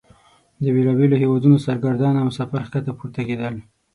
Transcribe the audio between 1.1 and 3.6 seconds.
هیوادونو سرګردانه مسافر ښکته پورته کیدل.